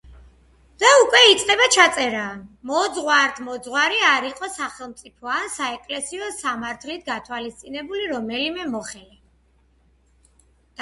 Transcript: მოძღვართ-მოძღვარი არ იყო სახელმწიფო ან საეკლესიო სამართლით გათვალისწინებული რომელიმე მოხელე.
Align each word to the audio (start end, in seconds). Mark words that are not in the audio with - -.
მოძღვართ-მოძღვარი 2.69 3.99
არ 4.13 4.25
იყო 4.29 4.49
სახელმწიფო 4.53 5.29
ან 5.33 5.51
საეკლესიო 5.57 6.29
სამართლით 6.37 7.03
გათვალისწინებული 7.11 8.07
რომელიმე 8.15 8.65
მოხელე. 8.77 9.21